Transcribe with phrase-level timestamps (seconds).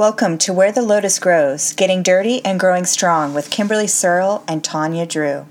[0.00, 4.62] Welcome to Where the Lotus Grows Getting Dirty and Growing Strong with Kimberly Searle and
[4.62, 5.48] Tanya Drew.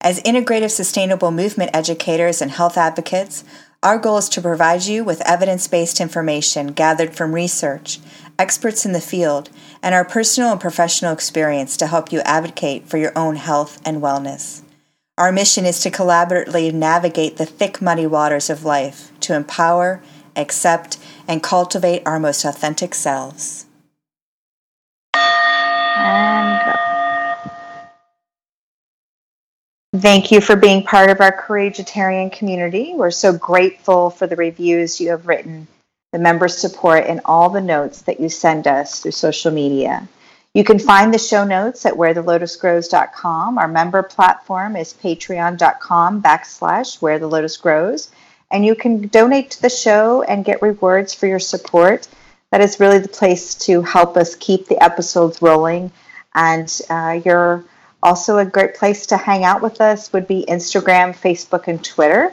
[0.00, 3.42] As integrative sustainable movement educators and health advocates,
[3.82, 7.98] our goal is to provide you with evidence based information gathered from research,
[8.38, 9.50] experts in the field,
[9.82, 14.00] and our personal and professional experience to help you advocate for your own health and
[14.00, 14.62] wellness.
[15.18, 20.04] Our mission is to collaboratively navigate the thick, muddy waters of life to empower,
[20.36, 20.98] accept,
[21.28, 23.66] and cultivate our most authentic selves.
[25.14, 26.76] And.
[29.94, 32.92] Thank you for being part of our Courageitarian community.
[32.94, 35.66] We're so grateful for the reviews you have written,
[36.12, 40.06] the member support, and all the notes that you send us through social media.
[40.52, 43.58] You can find the show notes at wherethelotusgrows.com.
[43.58, 48.10] Our member platform is patreon.com backslash where the lotus grows
[48.50, 52.08] and you can donate to the show and get rewards for your support.
[52.52, 55.90] That is really the place to help us keep the episodes rolling.
[56.34, 57.64] And uh, you're
[58.02, 62.32] also a great place to hang out with us would be Instagram, Facebook, and Twitter.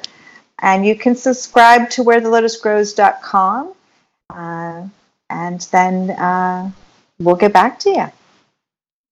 [0.59, 3.73] And you can subscribe to wherethelotusgrows.com.
[4.30, 4.88] Uh,
[5.30, 6.72] and then uh,
[7.19, 8.11] we'll get back to you.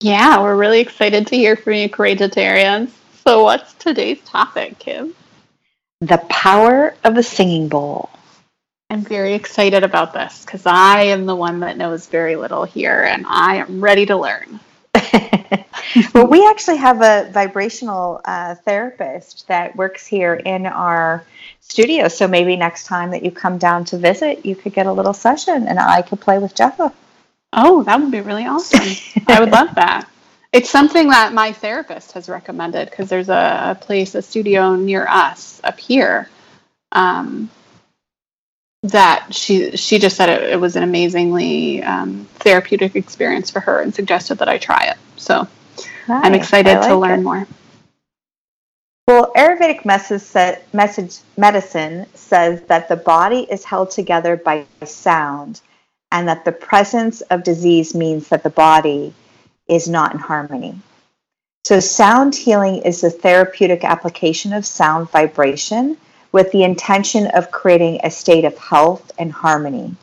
[0.01, 2.89] Yeah, we're really excited to hear from you, Courageitarians.
[3.23, 5.13] So, what's today's topic, Kim?
[6.01, 8.09] The Power of a Singing Bowl.
[8.89, 13.03] I'm very excited about this because I am the one that knows very little here
[13.03, 14.59] and I am ready to learn.
[16.15, 21.23] well, we actually have a vibrational uh, therapist that works here in our
[21.59, 22.07] studio.
[22.07, 25.13] So maybe next time that you come down to visit, you could get a little
[25.13, 26.91] session and I could play with Jeffa.
[27.53, 28.95] Oh, that would be really awesome.
[29.27, 30.09] I would love that.
[30.51, 35.61] It's something that my therapist has recommended because there's a, place, a studio near us
[35.63, 36.29] up here.
[36.91, 37.49] Um,
[38.83, 43.79] that she she just said it, it was an amazingly um, therapeutic experience for her
[43.79, 44.97] and suggested that I try it.
[45.17, 45.47] So
[46.07, 46.25] nice.
[46.25, 47.23] I'm excited like to learn it.
[47.23, 47.47] more.
[49.07, 55.61] Well, Ayurvedic message, message medicine says that the body is held together by sound,
[56.11, 59.13] and that the presence of disease means that the body
[59.71, 60.79] is not in harmony.
[61.63, 65.97] So, sound healing is the therapeutic application of sound vibration
[66.31, 69.95] with the intention of creating a state of health and harmony.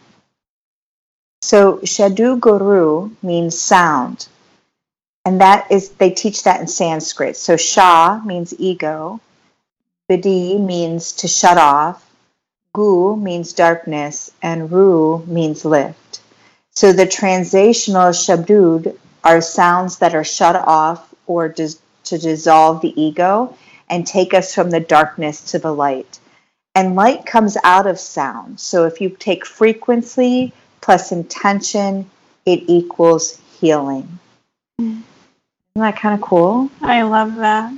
[1.43, 4.29] So, Shadu Guru means sound,
[5.25, 7.37] and that is, they teach that in Sanskrit.
[7.37, 9.21] So, Sha means ego,
[10.11, 12.09] Bidi means to shut off,
[12.73, 16.21] Gu means darkness, and Ru means lift.
[16.71, 23.01] So, the translational Shabdud are sounds that are shut off or dis- to dissolve the
[23.01, 23.57] ego
[23.91, 26.19] and take us from the darkness to the light.
[26.75, 28.61] And light comes out of sound.
[28.61, 32.09] So if you take frequency plus intention,
[32.47, 34.19] it equals healing.
[34.79, 35.05] Isn't
[35.75, 36.71] that kind of cool?
[36.81, 37.73] I love that.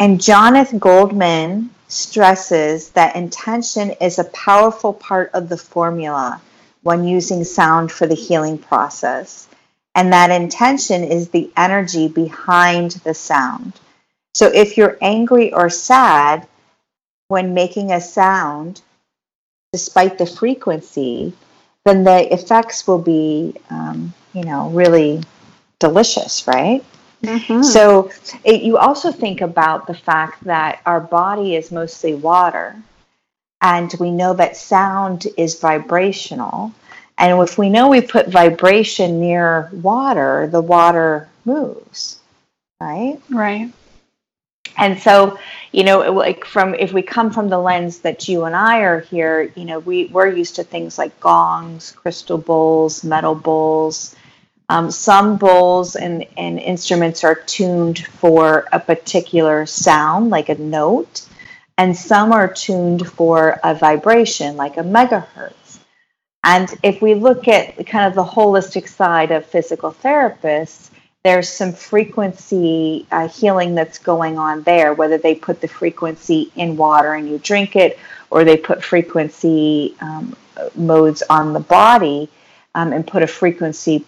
[0.00, 6.40] And Jonathan Goldman stresses that intention is a powerful part of the formula
[6.82, 9.46] when using sound for the healing process.
[9.94, 13.74] And that intention is the energy behind the sound.
[14.34, 16.48] So if you're angry or sad
[17.28, 18.80] when making a sound,
[19.72, 21.34] despite the frequency,
[21.84, 25.22] then the effects will be, um, you know, really
[25.78, 26.84] delicious, right?
[27.22, 27.62] Mm-hmm.
[27.62, 28.10] So
[28.44, 32.76] it, you also think about the fact that our body is mostly water,
[33.60, 36.72] and we know that sound is vibrational.
[37.22, 42.18] And if we know we put vibration near water, the water moves,
[42.80, 43.20] right?
[43.30, 43.72] Right.
[44.76, 45.38] And so,
[45.70, 49.02] you know, like from if we come from the lens that you and I are
[49.02, 54.16] here, you know, we we're used to things like gongs, crystal bowls, metal bowls.
[54.68, 61.28] Um, some bowls and, and instruments are tuned for a particular sound, like a note,
[61.78, 65.61] and some are tuned for a vibration, like a megahertz.
[66.44, 70.90] And if we look at kind of the holistic side of physical therapists,
[71.22, 76.76] there's some frequency uh, healing that's going on there, whether they put the frequency in
[76.76, 77.96] water and you drink it,
[78.30, 80.36] or they put frequency um,
[80.74, 82.28] modes on the body
[82.74, 84.04] um, and put a frequency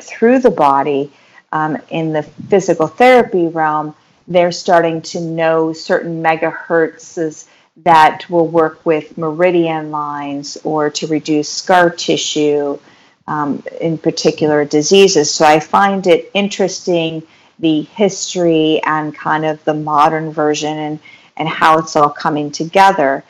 [0.00, 1.12] through the body
[1.52, 3.94] um, in the physical therapy realm.
[4.26, 7.46] They're starting to know certain megahertzes
[7.84, 12.78] that will work with meridian lines or to reduce scar tissue,
[13.26, 15.32] um, in particular diseases.
[15.32, 17.22] So I find it interesting
[17.58, 20.98] the history and kind of the modern version and,
[21.36, 23.24] and how it's all coming together.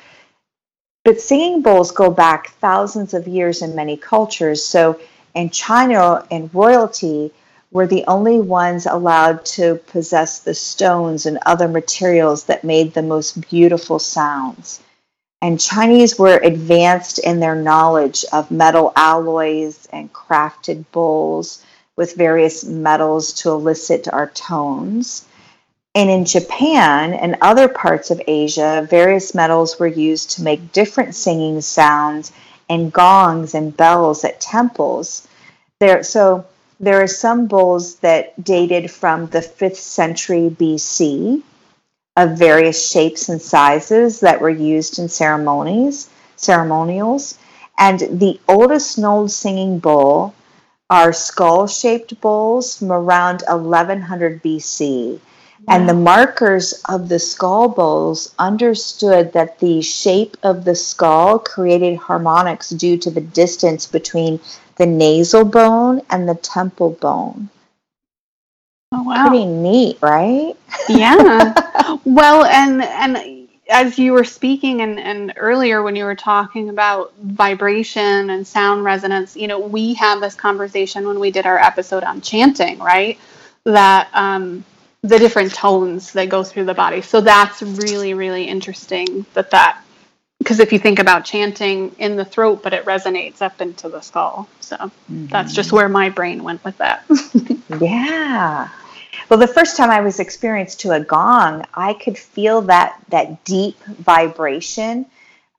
[1.04, 4.64] But singing bowls go back thousands of years in many cultures.
[4.64, 5.00] So
[5.34, 7.32] in China and royalty
[7.70, 13.03] were the only ones allowed to possess the stones and other materials that made the
[13.03, 14.81] most beautiful sounds.
[15.41, 21.62] And Chinese were advanced in their knowledge of metal alloys and crafted bowls
[21.94, 25.26] with various metals to elicit our tones.
[25.94, 31.15] And in Japan and other parts of Asia, various metals were used to make different
[31.15, 32.32] singing sounds
[32.69, 35.26] and gongs and bells at temples.
[35.81, 36.47] There, so
[36.80, 41.42] there are some bowls that dated from the 5th century BC
[42.16, 47.38] of various shapes and sizes that were used in ceremonies, ceremonials.
[47.78, 50.34] And the oldest known singing bowl
[50.90, 55.20] are skull-shaped bowls from around 1100 BC.
[55.66, 61.96] And the markers of the skull bowls understood that the shape of the skull created
[61.96, 64.40] harmonics due to the distance between
[64.78, 67.50] the nasal bone and the temple bone.
[68.92, 69.28] Oh wow.
[69.28, 70.54] Pretty neat, right?
[70.88, 71.98] yeah.
[72.04, 77.12] well, and and as you were speaking and, and earlier when you were talking about
[77.20, 82.02] vibration and sound resonance, you know, we had this conversation when we did our episode
[82.02, 83.19] on chanting, right?
[83.64, 84.64] That um,
[85.02, 87.02] the different tones that go through the body.
[87.02, 89.82] So that's really, really interesting that that
[90.48, 94.00] because if you think about chanting in the throat, but it resonates up into the
[94.00, 94.48] skull.
[94.60, 95.26] So mm-hmm.
[95.26, 97.04] that's just where my brain went with that.
[97.82, 98.70] yeah.
[99.28, 103.44] Well, the first time I was experienced to a gong, I could feel that that
[103.44, 105.04] deep vibration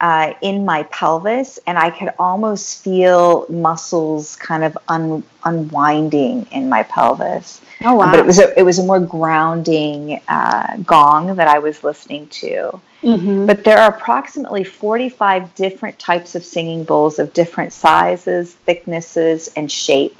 [0.01, 6.67] uh, in my pelvis, and I could almost feel muscles kind of un- unwinding in
[6.67, 7.61] my pelvis.
[7.81, 8.09] Oh wow!
[8.09, 12.25] but it was a, it was a more grounding uh, gong that I was listening
[12.41, 12.81] to.
[13.01, 13.45] Mm-hmm.
[13.45, 19.71] But there are approximately 45 different types of singing bowls of different sizes, thicknesses, and
[19.71, 20.17] shape,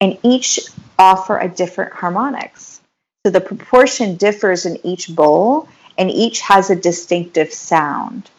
[0.00, 0.60] and each
[0.98, 2.80] offer a different harmonics.
[3.26, 5.68] So the proportion differs in each bowl,
[5.98, 8.30] and each has a distinctive sound.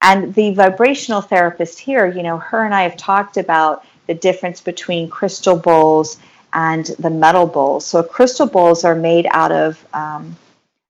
[0.00, 4.60] And the vibrational therapist here, you know, her and I have talked about the difference
[4.60, 6.18] between crystal bowls
[6.52, 7.84] and the metal bowls.
[7.84, 10.36] So crystal bowls are made out of um,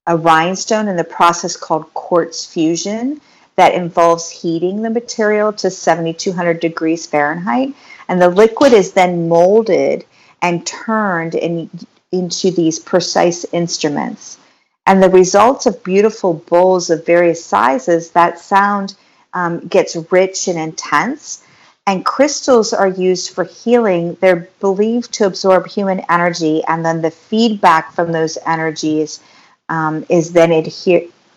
[0.08, 3.20] a rhinestone in the process called quartz fusion
[3.56, 7.75] that involves heating the material to 7200 degrees Fahrenheit.
[8.08, 10.06] And the liquid is then molded
[10.40, 11.69] and turned in,
[12.10, 14.38] into these precise instruments.
[14.87, 18.94] And the results of beautiful bowls of various sizes, that sound
[19.34, 21.43] um, gets rich and intense.
[21.87, 24.16] And crystals are used for healing.
[24.20, 29.20] They're believed to absorb human energy, and then the feedback from those energies
[29.69, 30.53] um, is then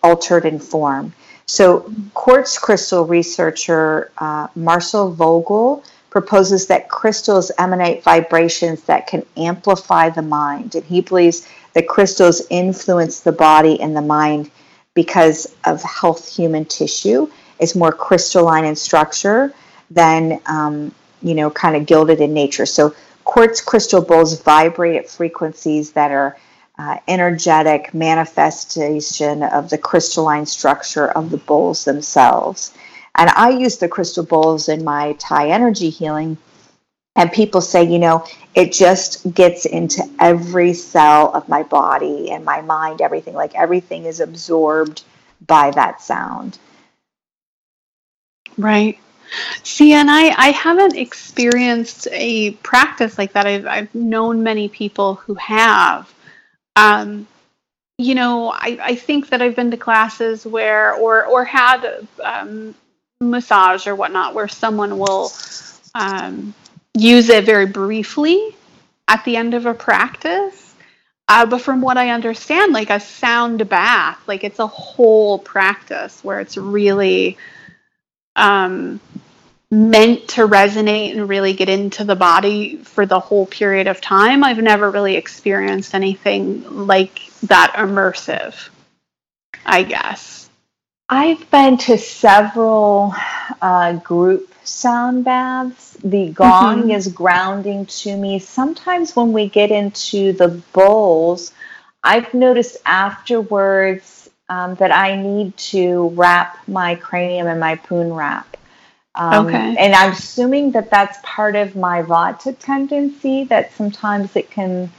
[0.03, 1.13] altered in form.
[1.45, 10.09] So, quartz crystal researcher uh, Marcel Vogel proposes that crystals emanate vibrations that can amplify
[10.09, 10.75] the mind.
[10.75, 14.51] And he believes that crystals influence the body and the mind
[14.93, 17.29] because of health human tissue
[17.59, 19.53] is more crystalline in structure
[19.89, 22.65] than, um, you know, kind of gilded in nature.
[22.65, 22.93] So
[23.23, 26.37] quartz crystal bowls vibrate at frequencies that are
[26.81, 32.73] uh, energetic manifestation of the crystalline structure of the bowls themselves.
[33.13, 36.37] And I use the crystal bowls in my Thai energy healing.
[37.15, 38.25] And people say, you know,
[38.55, 43.35] it just gets into every cell of my body and my mind, everything.
[43.35, 45.03] Like everything is absorbed
[45.45, 46.57] by that sound.
[48.57, 48.97] Right.
[49.61, 53.45] See, and I, I haven't experienced a practice like that.
[53.45, 56.11] I've, I've known many people who have.
[56.75, 57.27] Um,
[57.97, 62.73] you know, I, I think that I've been to classes where, or, or had um,
[63.19, 65.31] massage or whatnot, where someone will
[65.93, 66.53] um,
[66.93, 68.55] use it very briefly
[69.07, 70.73] at the end of a practice.
[71.27, 76.23] Uh, but from what I understand, like a sound bath, like it's a whole practice
[76.23, 77.37] where it's really
[78.35, 78.99] um,
[79.71, 84.43] meant to resonate and really get into the body for the whole period of time.
[84.43, 88.69] I've never really experienced anything like that immersive,
[89.65, 90.49] I guess.
[91.07, 93.13] I've been to several
[93.61, 95.97] uh, group sound baths.
[96.03, 96.91] The gong mm-hmm.
[96.91, 98.39] is grounding to me.
[98.39, 101.53] Sometimes when we get into the bowls,
[102.03, 108.57] I've noticed afterwards um, that I need to wrap my cranium in my poon wrap.
[109.15, 109.75] Um, okay.
[109.77, 114.91] And I'm assuming that that's part of my vata tendency, that sometimes it can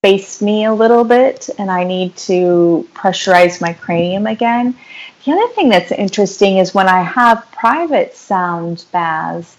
[0.00, 4.76] space me a little bit and I need to pressurize my cranium again.
[5.24, 9.56] The other thing that's interesting is when I have private sound baths,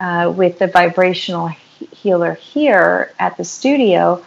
[0.00, 4.24] uh, with the vibrational healer here at the studio,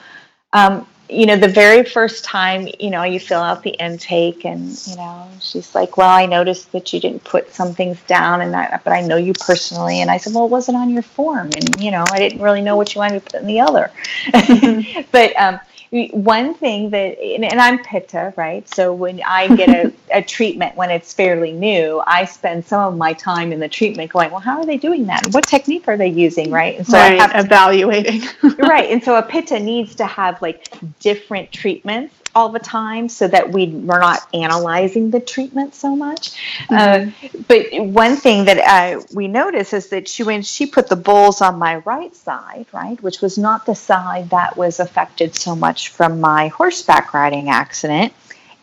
[0.54, 4.80] um, you know, the very first time, you know, you fill out the intake, and
[4.88, 8.56] you know, she's like, "Well, I noticed that you didn't put some things down, and
[8.56, 11.50] I, but I know you personally." And I said, "Well, it wasn't on your form,
[11.56, 13.92] and you know, I didn't really know what you wanted to put in the other."
[14.50, 15.02] Mm-hmm.
[15.12, 15.60] but um,
[15.92, 18.68] one thing that and i'm pitta right?
[18.70, 22.98] So when i get a, a treatment when it's fairly new i spend some of
[22.98, 25.28] my time in the treatment going well how are they doing that?
[25.32, 26.52] What technique are they using?
[26.52, 26.78] Right?
[26.78, 28.22] And so right, i have to, evaluating.
[28.60, 33.28] Right and so a pitta needs to have like different treatments all the time so
[33.28, 36.32] that we we're not analyzing the treatment so much.
[36.68, 37.10] Mm-hmm.
[37.26, 40.96] Uh, but one thing that uh, we notice is that she when she put the
[40.96, 45.56] bowls on my right side, right, which was not the side that was affected so
[45.56, 48.14] much from my horseback riding accident,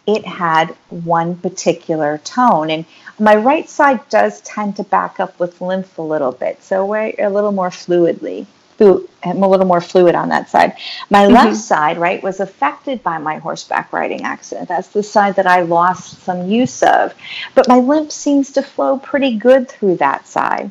[0.07, 2.85] it had one particular tone and
[3.19, 7.13] my right side does tend to back up with lymph a little bit so we're
[7.19, 8.47] a little more fluidly
[8.81, 10.77] I'm a little more fluid on that side.
[11.11, 11.35] My mm-hmm.
[11.35, 14.69] left side, right, was affected by my horseback riding accident.
[14.69, 17.15] That's the side that I lost some use of.
[17.55, 20.71] But my lymph seems to flow pretty good through that side.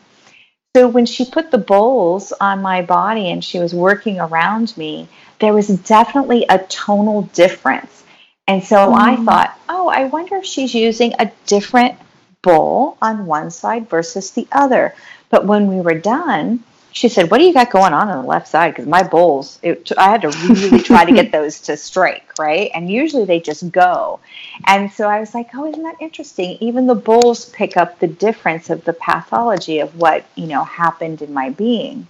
[0.76, 5.08] So when she put the bowls on my body and she was working around me,
[5.40, 8.04] there was definitely a tonal difference.
[8.48, 8.98] And so mm.
[8.98, 11.98] I thought, oh, I wonder if she's using a different
[12.42, 14.94] bowl on one side versus the other.
[15.30, 16.64] But when we were done,
[16.96, 19.60] she said, "What do you got going on on the left side?" Because my bowls,
[19.62, 22.72] it, I had to really try to get those to strike, right?
[22.74, 24.22] And usually they just go.
[24.66, 28.08] And so I was like, "Oh, isn't that interesting?" Even the bowls pick up the
[28.08, 32.08] difference of the pathology of what you know happened in my being.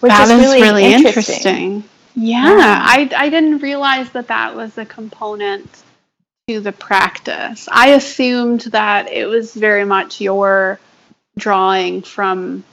[0.00, 1.34] Which that is really, really interesting.
[1.34, 1.84] interesting.
[2.16, 5.68] Yeah, yeah, I I didn't realize that that was a component
[6.48, 7.68] to the practice.
[7.70, 10.80] I assumed that it was very much your
[11.36, 12.64] drawing from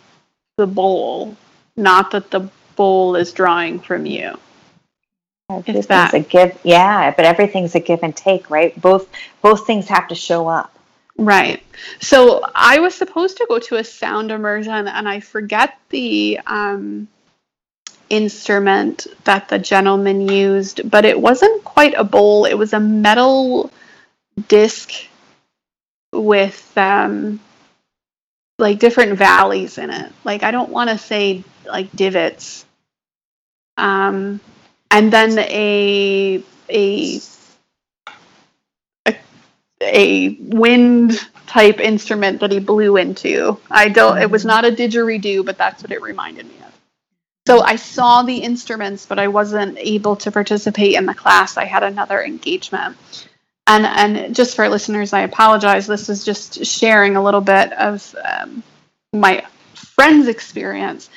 [0.58, 1.38] the bowl,
[1.76, 4.38] not that the bowl is drawing from you.
[5.50, 8.80] It's that a give, yeah, but everything's a give and take, right?
[8.82, 9.08] Both
[9.42, 10.78] both things have to show up.
[11.18, 11.64] Right.
[12.02, 17.08] So I was supposed to go to a sound immersion, and I forget the um,
[18.10, 22.46] instrument that the gentleman used, but it wasn't quite a bowl.
[22.46, 23.72] It was a metal
[24.48, 24.92] disc
[26.12, 27.40] with um,
[28.60, 30.12] like different valleys in it.
[30.24, 32.66] Like I don't want to say like divots.
[33.78, 34.40] Um,
[34.90, 37.22] and then a a
[39.82, 43.60] a, wind type instrument that he blew into.
[43.70, 44.18] I don't.
[44.18, 46.74] It was not a didgeridoo, but that's what it reminded me of.
[47.46, 51.56] So I saw the instruments, but I wasn't able to participate in the class.
[51.56, 52.98] I had another engagement
[53.68, 55.86] and and just for listeners, I apologize.
[55.86, 58.64] This is just sharing a little bit of um,
[59.14, 61.10] my friend's experience.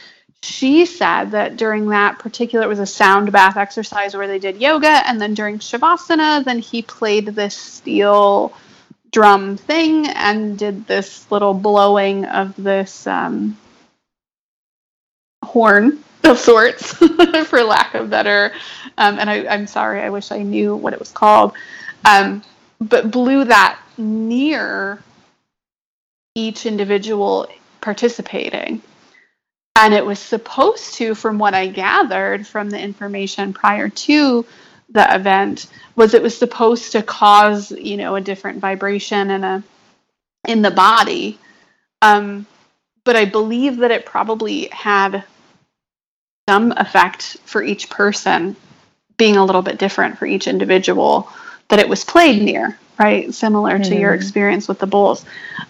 [0.43, 4.61] She said that during that particular, it was a sound bath exercise where they did
[4.61, 8.53] yoga, and then during shavasana, then he played this steel
[9.13, 13.59] drum thing and did this little blowing of this um,
[15.45, 16.93] horn of sorts,
[17.47, 18.53] for lack of better.
[18.97, 21.53] Um, and I, am sorry, I wish I knew what it was called
[22.05, 22.43] um,
[22.81, 25.03] but blew that near
[26.35, 27.49] each individual
[27.81, 28.83] participating.
[29.77, 34.45] And it was supposed to, from what I gathered from the information prior to
[34.91, 35.67] the event,
[35.97, 39.63] was it was supposed to cause, you know, a different vibration in a
[40.47, 41.39] in the body.
[42.03, 42.47] Um,
[43.05, 45.25] but I believe that it probably had
[46.49, 48.57] some effect for each person,
[49.17, 51.31] being a little bit different for each individual
[51.71, 53.33] that it was played near, right?
[53.33, 53.83] Similar mm-hmm.
[53.85, 54.21] to your mm-hmm.
[54.21, 55.25] experience with the bowls.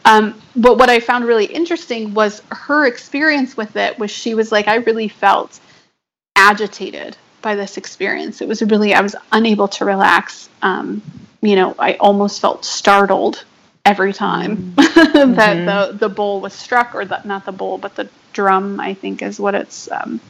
[0.04, 4.50] Um, but what I found really interesting was her experience with it was she was
[4.50, 5.60] like, I really felt
[6.36, 8.40] agitated by this experience.
[8.40, 10.48] It was really, I was unable to relax.
[10.62, 11.02] Um,
[11.42, 13.44] you know, I almost felt startled
[13.84, 15.32] every time mm-hmm.
[15.34, 15.66] that mm-hmm.
[15.66, 19.22] the, the bowl was struck, or that not the bowl, but the drum, I think
[19.22, 20.20] is what it's um,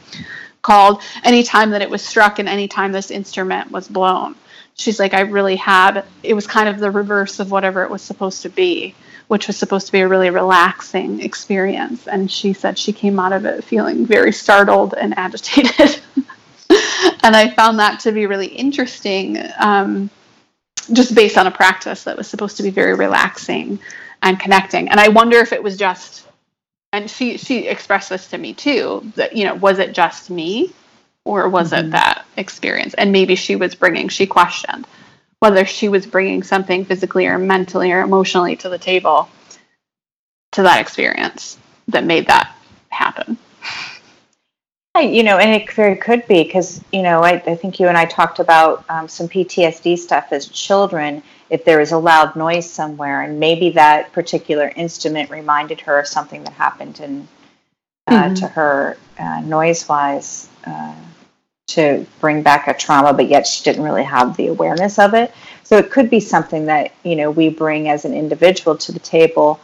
[0.61, 1.01] called.
[1.23, 4.35] Anytime that it was struck and anytime this instrument was blown
[4.81, 8.01] she's like, I really had, it was kind of the reverse of whatever it was
[8.01, 8.95] supposed to be,
[9.27, 12.07] which was supposed to be a really relaxing experience.
[12.07, 16.01] And she said she came out of it feeling very startled and agitated.
[17.23, 20.09] and I found that to be really interesting, um,
[20.91, 23.79] just based on a practice that was supposed to be very relaxing
[24.21, 24.89] and connecting.
[24.89, 26.27] And I wonder if it was just,
[26.93, 30.73] and she she expressed this to me too, that you know, was it just me
[31.25, 31.87] or was mm-hmm.
[31.87, 32.93] it that experience?
[32.95, 34.87] And maybe she was bringing, she questioned
[35.41, 39.27] whether she was bringing something physically or mentally or emotionally to the table
[40.51, 42.55] to that experience that made that
[42.89, 43.37] happen.
[44.99, 47.97] You know, and it very could be because, you know, I, I, think you and
[47.97, 51.23] I talked about um, some PTSD stuff as children.
[51.49, 56.07] If there was a loud noise somewhere, and maybe that particular instrument reminded her of
[56.07, 57.27] something that happened in,
[58.07, 58.33] uh, mm-hmm.
[58.35, 60.93] to her uh, noise wise uh,
[61.75, 65.33] to bring back a trauma, but yet she didn't really have the awareness of it.
[65.63, 68.99] So it could be something that, you know, we bring as an individual to the
[68.99, 69.59] table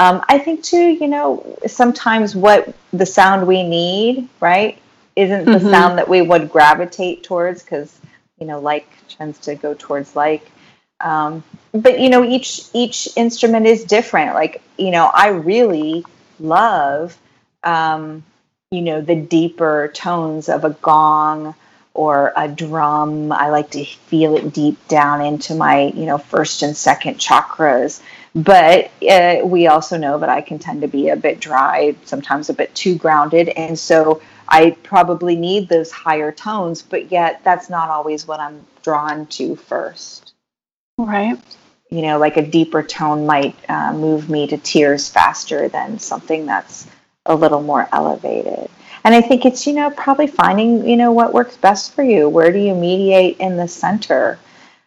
[0.00, 4.78] um, I think too, you know, sometimes what the sound we need, right,
[5.14, 5.68] isn't the mm-hmm.
[5.68, 8.00] sound that we would gravitate towards because
[8.38, 10.50] you know, like tends to go towards like.
[11.00, 14.32] Um, but you know, each each instrument is different.
[14.32, 16.04] Like you know, I really
[16.38, 17.18] love,
[17.62, 18.24] um,
[18.72, 21.56] you know, the deeper tones of a gong
[21.92, 23.32] or a drum.
[23.32, 28.00] I like to feel it deep down into my, you know, first and second chakras.
[28.32, 32.48] But uh, we also know that I can tend to be a bit dry, sometimes
[32.48, 33.48] a bit too grounded.
[33.48, 38.64] And so I probably need those higher tones, but yet that's not always what I'm
[38.84, 40.32] drawn to first.
[40.96, 41.36] Right.
[41.90, 46.46] You know, like a deeper tone might uh, move me to tears faster than something
[46.46, 46.86] that's
[47.26, 48.70] a little more elevated.
[49.04, 52.28] And I think it's, you know, probably finding, you know, what works best for you.
[52.28, 54.38] Where do you mediate in the center?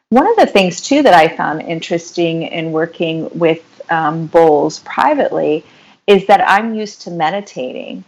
[0.09, 5.65] One of the things, too, that I found interesting in working with um, bowls privately
[6.05, 8.03] is that I'm used to meditating.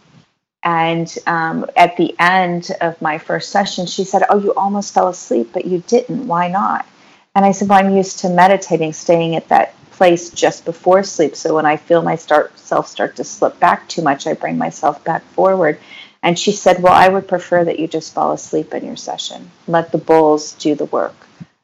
[0.62, 5.08] And um, at the end of my first session, she said, Oh, you almost fell
[5.08, 6.26] asleep, but you didn't.
[6.26, 6.86] Why not?
[7.34, 11.34] And I said, Well, I'm used to meditating, staying at that place just before sleep.
[11.34, 15.02] So when I feel myself start, start to slip back too much, I bring myself
[15.04, 15.78] back forward.
[16.22, 19.50] And she said, Well, I would prefer that you just fall asleep in your session.
[19.66, 21.14] Let the bulls do the work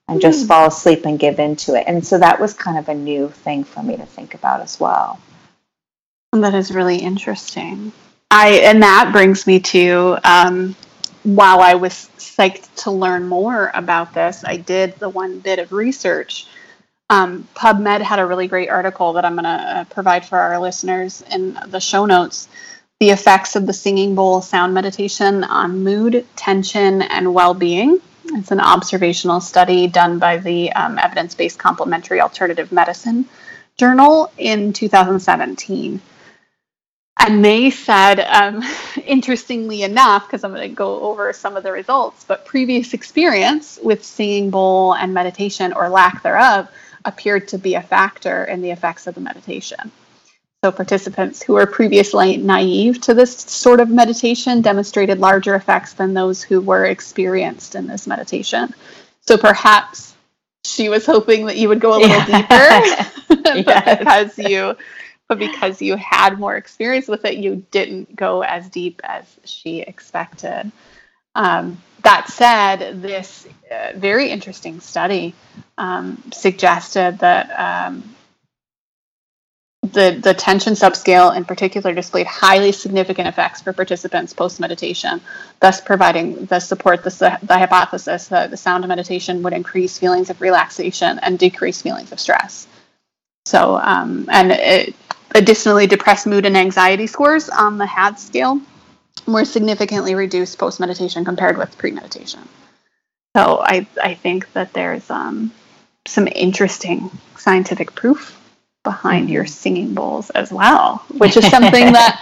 [0.09, 0.49] and just mm.
[0.49, 1.85] fall asleep and give into it.
[1.87, 4.79] And so that was kind of a new thing for me to think about as
[4.79, 5.19] well.
[6.33, 7.93] That is really interesting.
[8.31, 10.75] I and that brings me to um,
[11.23, 15.73] while I was psyched to learn more about this, I did the one bit of
[15.73, 16.47] research.
[17.13, 20.59] Um, PubMed had a really great article that I'm going to uh, provide for our
[20.59, 22.49] listeners in the show notes.
[23.01, 28.01] The effects of the singing bowl sound meditation on mood, tension, and well being.
[28.29, 33.27] It's an observational study done by the um, Evidence Based Complementary Alternative Medicine
[33.77, 36.01] Journal in 2017.
[37.19, 38.63] And they said, um,
[39.05, 43.79] interestingly enough, because I'm going to go over some of the results, but previous experience
[43.83, 46.71] with singing bowl and meditation or lack thereof
[47.05, 49.91] appeared to be a factor in the effects of the meditation.
[50.65, 56.15] So, participants who were previously naive to this sort of meditation demonstrated larger effects than
[56.15, 58.73] those who were experienced in this meditation.
[59.21, 60.15] So, perhaps
[60.65, 63.07] she was hoping that you would go a little yeah.
[63.27, 64.77] deeper, but because you
[65.29, 69.81] but because you had more experience with it, you didn't go as deep as she
[69.81, 70.71] expected.
[71.35, 75.35] Um, that said, this uh, very interesting study
[75.79, 78.15] um, suggested that um,
[79.83, 85.21] the, the tension subscale in particular displayed highly significant effects for participants post meditation,
[85.61, 90.31] thus providing the support the, the hypothesis that the sound of meditation would increase feelings
[90.31, 92.67] of relaxation and decrease feelings of stress.
[93.45, 94.95] So, um, and it,
[95.35, 98.61] additionally, depressed mood and anxiety scores on the HAD scale
[99.27, 102.49] were significantly reduced post meditation compared with pre meditation.
[103.37, 105.53] So, I, I think that there's um,
[106.07, 108.39] some interesting scientific proof
[108.83, 112.21] behind your singing bowls as well, which is something that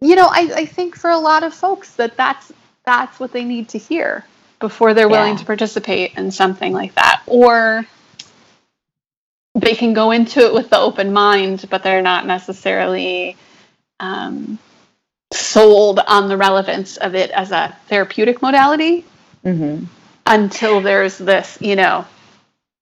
[0.00, 2.52] you know I, I think for a lot of folks that that's
[2.84, 4.24] that's what they need to hear
[4.58, 5.38] before they're willing yeah.
[5.38, 7.86] to participate in something like that or
[9.54, 13.36] they can go into it with the open mind but they're not necessarily
[14.00, 14.58] um,
[15.32, 19.04] sold on the relevance of it as a therapeutic modality
[19.44, 19.84] mm-hmm.
[20.26, 22.04] until there's this you know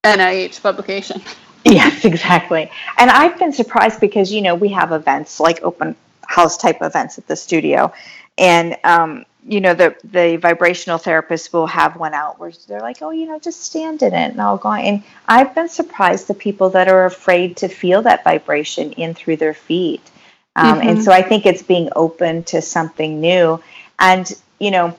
[0.04, 1.20] nih publication
[1.64, 2.70] Yes, exactly.
[2.96, 5.94] And I've been surprised because, you know, we have events like open
[6.26, 7.92] house type events at the studio.
[8.38, 13.02] And, um, you know, the, the vibrational therapist will have one out where they're like,
[13.02, 14.72] oh, you know, just stand in it and I'll go.
[14.72, 19.36] And I've been surprised the people that are afraid to feel that vibration in through
[19.36, 20.10] their feet.
[20.56, 20.88] Um, mm-hmm.
[20.88, 23.62] And so I think it's being open to something new.
[23.98, 24.98] And, you know,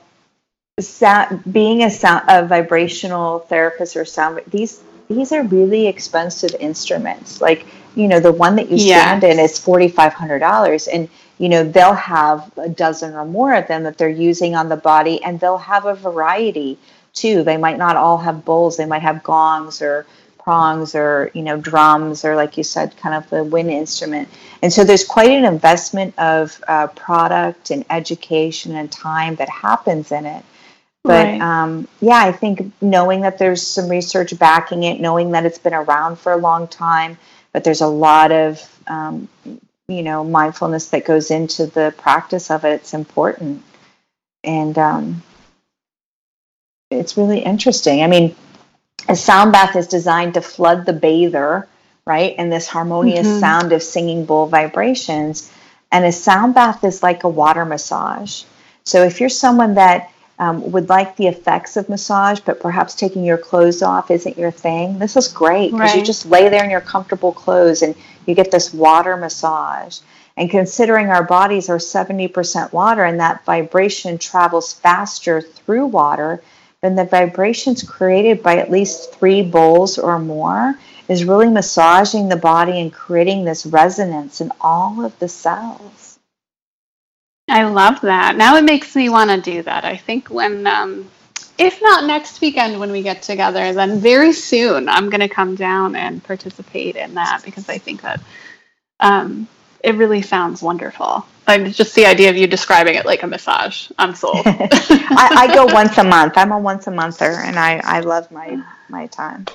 [0.80, 7.40] sound, being a, sound, a vibrational therapist or sound, these these are really expensive instruments.
[7.40, 11.92] Like, you know, the one that you stand in is $4,500 and, you know, they'll
[11.94, 15.58] have a dozen or more of them that they're using on the body and they'll
[15.58, 16.78] have a variety
[17.12, 17.42] too.
[17.42, 18.76] They might not all have bowls.
[18.76, 20.06] They might have gongs or
[20.42, 24.28] prongs or you know drums or like you said kind of the wind instrument.
[24.62, 30.12] And so there's quite an investment of uh, product and education and time that happens
[30.12, 30.44] in it.
[31.04, 31.40] But right.
[31.40, 35.74] um, yeah i think knowing that there's some research backing it knowing that it's been
[35.74, 37.18] around for a long time
[37.52, 39.28] but there's a lot of um,
[39.88, 43.62] you know mindfulness that goes into the practice of it it's important.
[44.44, 45.22] And um,
[46.90, 48.02] it's really interesting.
[48.02, 48.34] I mean
[49.08, 51.68] a sound bath is designed to flood the bather,
[52.04, 52.34] right?
[52.38, 53.40] And this harmonious mm-hmm.
[53.40, 55.52] sound of singing bowl vibrations.
[55.90, 58.44] And a sound bath is like a water massage.
[58.84, 63.24] So if you're someone that um, would like the effects of massage, but perhaps taking
[63.24, 65.98] your clothes off isn't your thing, this is great because right.
[65.98, 67.94] you just lay there in your comfortable clothes and
[68.26, 70.00] you get this water massage.
[70.36, 76.42] And considering our bodies are 70% water and that vibration travels faster through water,
[76.82, 80.74] then the vibrations created by at least three bowls or more
[81.08, 86.18] is really massaging the body and creating this resonance in all of the cells.
[87.48, 88.36] I love that.
[88.36, 89.84] Now it makes me want to do that.
[89.84, 91.08] I think when, um,
[91.58, 95.54] if not next weekend when we get together, then very soon I'm going to come
[95.54, 98.20] down and participate in that because I think that
[99.00, 99.46] um,
[99.82, 101.26] it really sounds wonderful.
[101.46, 103.90] I just the idea of you describing it like a massage.
[103.98, 104.42] I'm sold.
[104.46, 106.34] I, I, go once a month.
[106.36, 109.46] I'm a once a monther, and I I love my my time.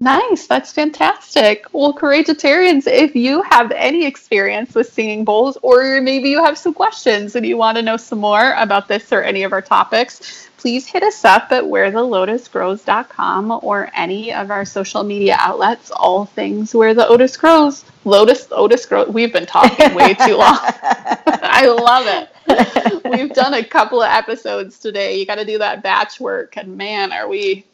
[0.00, 1.66] Nice, that's fantastic.
[1.72, 6.74] Well, Courageitarians, if you have any experience with singing bowls, or maybe you have some
[6.74, 10.48] questions and you want to know some more about this or any of our topics,
[10.58, 16.74] please hit us up at wherethelotusgrows.com or any of our social media outlets, all things
[16.74, 17.84] where the Otis grows.
[18.04, 19.08] Lotus, Otis grows.
[19.08, 20.58] We've been talking way too long.
[20.60, 23.04] I love it.
[23.04, 25.18] We've done a couple of episodes today.
[25.18, 27.64] You got to do that batch work, and man, are we,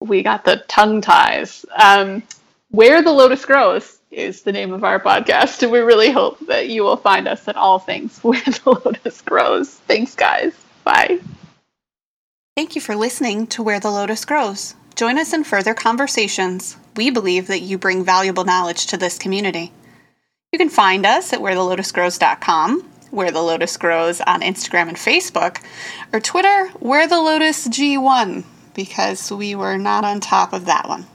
[0.00, 1.64] we got the tongue ties.
[1.76, 2.22] Um,
[2.70, 6.68] where the Lotus grows is the name of our podcast, and we really hope that
[6.68, 9.70] you will find us at all things where the Lotus grows.
[9.70, 10.52] Thanks, guys.
[10.84, 11.20] Bye.
[12.56, 14.74] Thank you for listening to Where the Lotus Grows.
[14.96, 16.76] Join us in further conversations.
[16.96, 19.72] We believe that you bring valuable knowledge to this community.
[20.52, 25.62] You can find us at wherethelotusgrows.com, Where the Lotus Grows on Instagram and Facebook,
[26.12, 28.44] or Twitter, Where the Lotus G1,
[28.84, 31.06] because we were not on top of that one.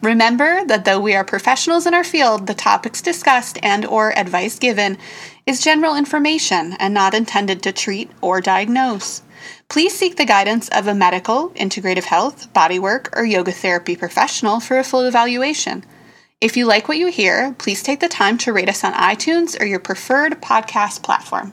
[0.00, 4.56] Remember that though we are professionals in our field, the topics discussed and or advice
[4.60, 4.96] given
[5.44, 9.22] is general information and not intended to treat or diagnose.
[9.68, 14.78] Please seek the guidance of a medical, integrative health, bodywork, or yoga therapy professional for
[14.78, 15.84] a full evaluation.
[16.40, 19.60] If you like what you hear, please take the time to rate us on iTunes
[19.60, 21.52] or your preferred podcast platform.